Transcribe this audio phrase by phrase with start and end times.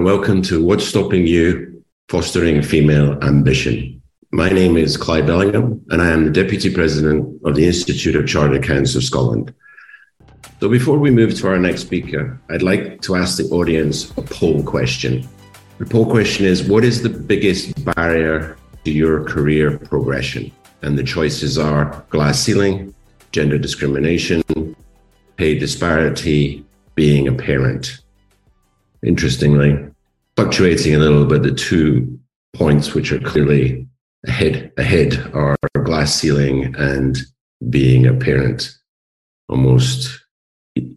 [0.00, 4.00] and welcome to What's Stopping You Fostering Female Ambition.
[4.32, 8.26] My name is Clive Bellingham, and I am the Deputy President of the Institute of
[8.26, 9.52] Chartered Accountants of Scotland.
[10.58, 14.22] So, before we move to our next speaker, I'd like to ask the audience a
[14.22, 15.28] poll question.
[15.76, 18.56] The poll question is What is the biggest barrier
[18.86, 20.50] to your career progression?
[20.80, 22.94] And the choices are glass ceiling,
[23.32, 24.42] gender discrimination,
[25.36, 26.64] pay disparity,
[26.94, 27.98] being a parent.
[29.02, 29.89] Interestingly,
[30.40, 32.18] fluctuating a little bit, the two
[32.54, 33.86] points which are clearly
[34.26, 35.54] ahead ahead are
[35.84, 37.18] glass ceiling and
[37.68, 38.74] being a parent.
[39.50, 40.24] Almost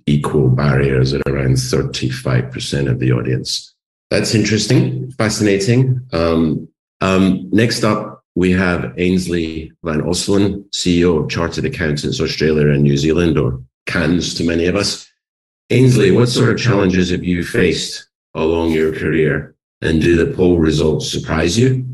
[0.05, 3.75] equal barriers at around 35% of the audience.
[4.09, 5.99] That's interesting, fascinating.
[6.13, 6.69] Um,
[7.01, 12.95] um, next up, we have Ainslie Van Onselen, CEO of Chartered Accountants Australia and New
[12.95, 15.05] Zealand, or CAANZ to many of us.
[15.69, 19.55] Ainslie, what sort of challenges have you faced along your career?
[19.81, 21.85] And do the poll results surprise you?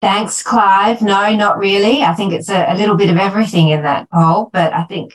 [0.00, 1.02] Thanks, Clive.
[1.02, 2.02] No, not really.
[2.02, 5.14] I think it's a, a, little bit of everything in that poll, but I think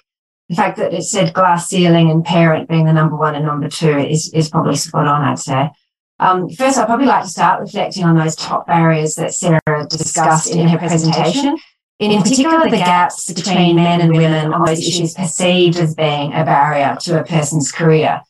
[0.49, 3.69] the fact that it said glass ceiling and parent being the number one and number
[3.69, 5.69] two is, is probably spot on, I'd say.
[6.19, 10.53] Um, first, I'd probably like to start reflecting on those top barriers that Sarah discussed
[10.53, 11.57] in her presentation.
[11.99, 16.43] In particular, the gaps between men and women on those issues perceived as being a
[16.43, 18.21] barrier to a person's career.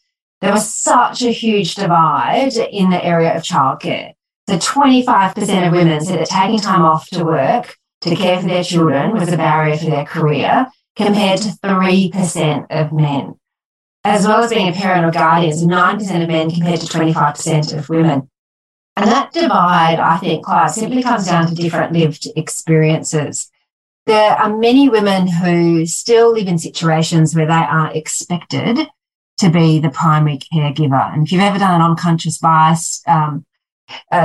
[0.42, 4.14] There was such a huge divide in the area of childcare.
[4.50, 8.64] So 25% of women said that taking time off to work to care for their
[8.64, 13.36] children was a barrier for their career, compared to 3% of men
[14.04, 17.78] as well as being a parent or guardian, so 9% of men compared to 25%
[17.78, 18.30] of women.
[18.96, 23.50] And that divide, I think, Clive, simply comes down to different lived experiences.
[24.06, 28.88] There are many women who still live in situations where they are expected
[29.42, 31.14] to be the primary caregiver.
[31.14, 33.46] And if you've ever done an unconscious bias um,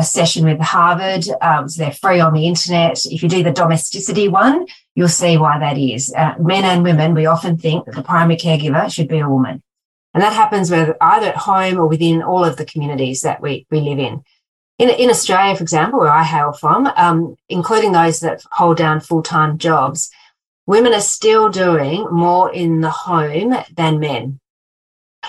[0.03, 3.05] session with Harvard, um, so they're free on the internet.
[3.07, 6.13] If you do the domesticity one, you'll see why that is.
[6.15, 9.63] Uh, men and women, we often think that the primary caregiver should be a woman.
[10.13, 13.67] And that happens with either at home or within all of the communities that we,
[13.71, 14.23] we live in.
[14.79, 19.01] In, in Australia, for example, where I hail from, um, including those that hold down
[19.01, 20.11] full time jobs,
[20.67, 24.41] women are still doing more in the home than men.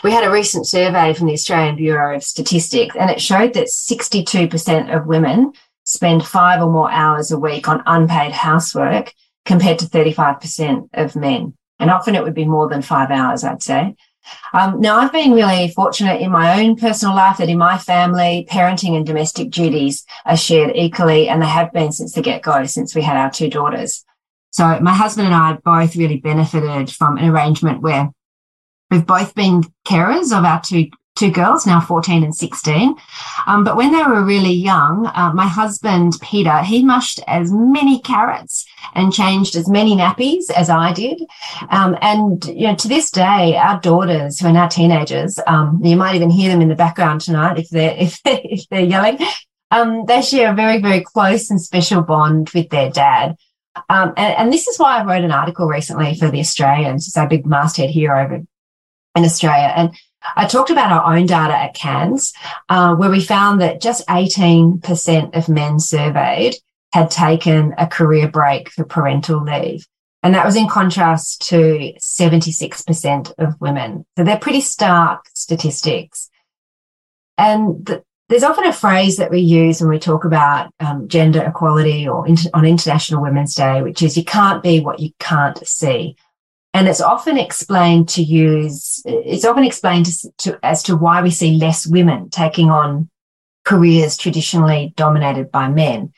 [0.03, 3.67] We had a recent survey from the Australian Bureau of Statistics, and it showed that
[3.67, 5.53] 62% of women
[5.83, 9.13] spend five or more hours a week on unpaid housework
[9.45, 11.53] compared to 35% of men.
[11.79, 13.95] And often it would be more than five hours, I'd say.
[14.53, 18.45] Um, now, I've been really fortunate in my own personal life that in my family,
[18.49, 22.65] parenting and domestic duties are shared equally, and they have been since the get go,
[22.65, 24.03] since we had our two daughters.
[24.51, 28.11] So, my husband and I both really benefited from an arrangement where
[28.91, 32.95] we've both been carers of our two two girls, now 14 and 16.
[33.47, 37.99] Um, but when they were really young, uh, my husband, Peter, he mushed as many
[38.01, 41.21] carrots and changed as many nappies as I did.
[41.69, 45.95] Um, and, you know, to this day, our daughters, who are now teenagers, um, you
[45.95, 49.17] might even hear them in the background tonight if they're, if they're, if they're yelling.
[49.69, 53.35] Um, they share a very, very close and special bond with their dad.
[53.89, 57.07] Um, and, and, this is why I wrote an article recently for the Australians.
[57.07, 58.41] It's our big masthead here over
[59.17, 59.73] in Australia.
[59.75, 59.91] And
[60.35, 62.33] I talked about our own data at CAANZ,
[62.69, 66.55] uh, where we found that just 18% of men surveyed
[66.93, 69.87] had taken a career break for parental leave.
[70.23, 74.05] And that was in contrast to 76% of women.
[74.17, 76.29] So they're pretty stark statistics.
[77.37, 81.43] And the, there's often a phrase that we use when we talk about um, gender
[81.43, 85.65] equality or inter- on International Women's Day, which is you can't be what you can't
[85.65, 86.17] see.
[86.77, 91.31] And it's often explained to use, it's often explained to, to, as to why we
[91.31, 93.09] see less women taking on
[93.65, 96.13] careers traditionally dominated by men.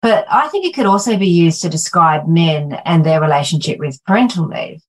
[0.00, 4.00] But I think it could also be used to describe men and their relationship with
[4.04, 4.82] parental leave.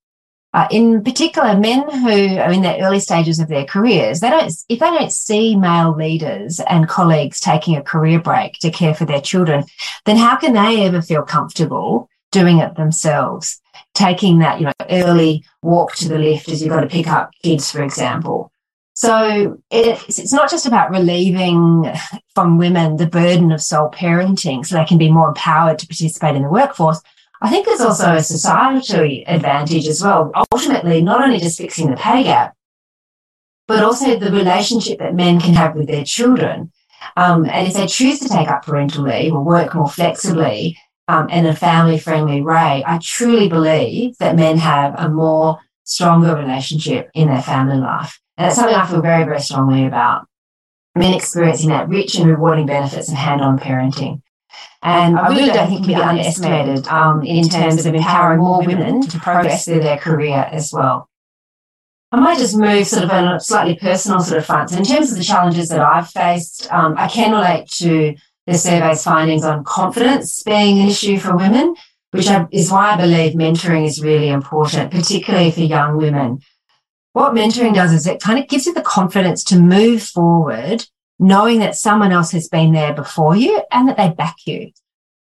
[0.54, 4.52] Uh, in particular, men who are in the early stages of their careers, they don't,
[4.68, 9.06] if they don't see male leaders and colleagues taking a career break to care for
[9.06, 9.64] their children,
[10.04, 13.60] then how can they ever feel comfortable doing it themselves?
[14.00, 17.30] Taking that, you know, early walk to the lift as you've got to pick up
[17.42, 18.50] kids, for example.
[18.94, 21.90] So it's, it's not just about relieving
[22.34, 26.36] from women the burden of sole parenting so they can be more empowered to participate
[26.36, 27.00] in the workforce.
[27.42, 30.30] I think there's also a societal advantage as well.
[30.52, 32.54] Ultimately, not only just fixing the pay gap,
[33.66, 36.72] but also the relationship that men can have with their children.
[37.16, 40.76] Um, and if they choose to take up parental leave or work more flexibly,
[41.10, 46.36] um, in a family friendly way, I truly believe that men have a more stronger
[46.36, 48.20] relationship in their family life.
[48.36, 50.26] And it's something I feel very, very strongly about.
[50.94, 54.22] men experiencing that rich and rewarding benefits of hand-on parenting.
[54.82, 59.02] And I really don't think can be underestimated um, in terms of empowering more women
[59.02, 61.08] to progress through their career as well.
[62.12, 64.70] I might just move sort of on a slightly personal sort of front.
[64.70, 68.16] So in terms of the challenges that I've faced, um, I can relate to
[68.46, 71.74] the survey's findings on confidence being an issue for women,
[72.10, 76.40] which is why I believe mentoring is really important, particularly for young women.
[77.12, 80.86] What mentoring does is it kind of gives you the confidence to move forward,
[81.18, 84.72] knowing that someone else has been there before you and that they back you.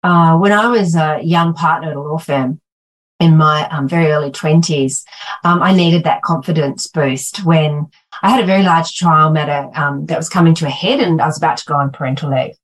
[0.01, 2.59] Uh, when I was a young partner at a law firm,
[3.19, 5.03] in my um, very early 20s,
[5.43, 7.87] um, I needed that confidence boost when
[8.21, 11.21] I had a very large trial matter um, that was coming to a head and
[11.21, 12.55] I was about to go on parental leave.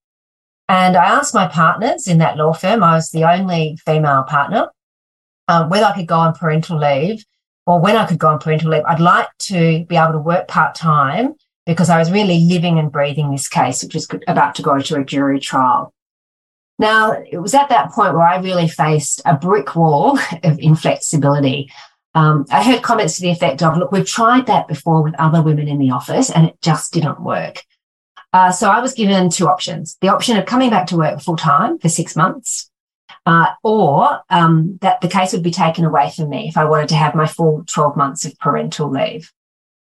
[0.70, 4.68] And I asked my partners in that law firm, I was the only female partner,
[5.48, 7.26] uh, whether I could go on parental leave
[7.66, 8.84] or when I could go on parental leave.
[8.88, 11.34] I'd like to be able to work part time
[11.66, 14.98] because I was really living and breathing this case, which was about to go to
[14.98, 15.92] a jury trial.
[16.78, 21.72] Now, it was at that point where I really faced a brick wall of inflexibility.
[22.14, 25.42] Um, I heard comments to the effect of, look, we've tried that before with other
[25.42, 27.64] women in the office and it just didn't work.
[28.32, 31.38] Uh, so I was given two options the option of coming back to work full
[31.38, 32.70] time for six months,
[33.26, 36.90] uh, or um, that the case would be taken away from me if I wanted
[36.90, 39.32] to have my full 12 months of parental leave.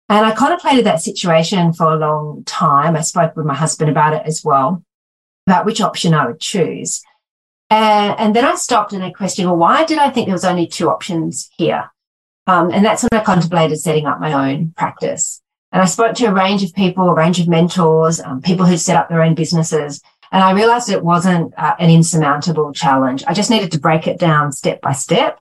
[0.08, 2.96] And I contemplated that situation for a long time.
[2.96, 4.82] I spoke with my husband about it as well,
[5.46, 7.02] about which option I would choose.
[7.70, 10.67] And then I stopped and I questioned, well, why did I think there was only
[10.67, 11.90] two options here?
[12.46, 15.42] Um, and that's when I contemplated setting up my own practice.
[15.73, 18.77] And I spoke to a range of people, a range of mentors, um, people who
[18.77, 20.03] set up their own businesses.
[20.31, 23.25] And I realized it wasn't uh, an insurmountable challenge.
[23.27, 25.39] I just needed to break it down step by step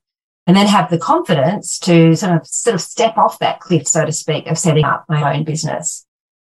[0.47, 4.05] and then have the confidence to sort of, sort of step off that cliff, so
[4.05, 6.05] to speak, of setting up my own business.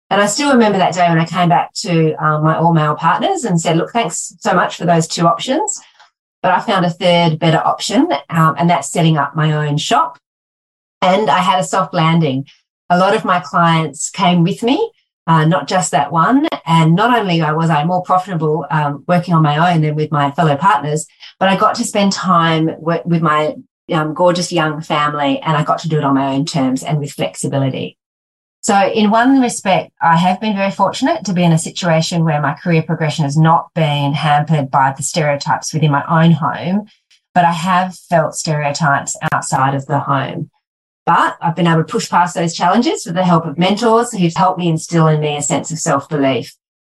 [0.08, 2.94] And I still remember that day when I came back to um, my all male
[2.94, 5.80] partners and said, look, thanks so much for those two options.
[6.42, 10.18] But I found a third better option, um, and that's setting up my own shop.
[11.02, 12.46] And I had a soft landing
[12.90, 14.92] a lot of my clients came with me,
[15.26, 16.46] uh, not just that one.
[16.64, 20.30] And not only was I more profitable um, working on my own than with my
[20.32, 21.06] fellow partners,
[21.38, 23.54] but I got to spend time w- with my
[23.92, 26.98] um, gorgeous young family and I got to do it on my own terms and
[26.98, 27.98] with flexibility.
[28.62, 32.40] So in one respect, I have been very fortunate to be in a situation where
[32.40, 36.86] my career progression has not been hampered by the stereotypes within my own home,
[37.32, 40.50] but I have felt stereotypes outside of the home.
[41.06, 44.34] But I've been able to push past those challenges with the help of mentors who've
[44.34, 46.54] helped me instill in me a sense of self belief,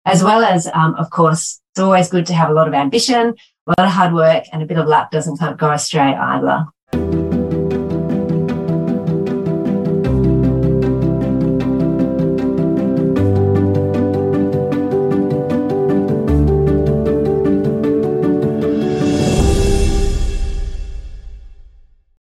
[0.06, 3.34] as well as, um, of course, it's always good to have a lot of ambition,
[3.66, 6.66] a lot of hard work, and a bit of luck doesn't go astray either.